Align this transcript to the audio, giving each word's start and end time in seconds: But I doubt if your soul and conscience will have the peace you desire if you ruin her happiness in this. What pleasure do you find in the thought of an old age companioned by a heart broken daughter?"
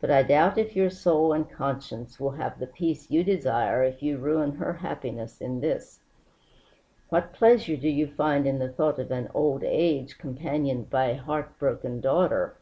But 0.00 0.10
I 0.10 0.22
doubt 0.22 0.56
if 0.56 0.74
your 0.74 0.88
soul 0.88 1.34
and 1.34 1.46
conscience 1.46 2.18
will 2.18 2.30
have 2.30 2.58
the 2.58 2.66
peace 2.66 3.10
you 3.10 3.22
desire 3.22 3.84
if 3.84 4.02
you 4.02 4.16
ruin 4.16 4.52
her 4.52 4.72
happiness 4.72 5.42
in 5.42 5.60
this. 5.60 6.00
What 7.10 7.34
pleasure 7.34 7.76
do 7.76 7.90
you 7.90 8.06
find 8.06 8.46
in 8.46 8.60
the 8.60 8.72
thought 8.72 8.98
of 8.98 9.10
an 9.10 9.28
old 9.34 9.62
age 9.62 10.16
companioned 10.16 10.88
by 10.88 11.08
a 11.10 11.18
heart 11.20 11.58
broken 11.58 12.00
daughter?" 12.00 12.56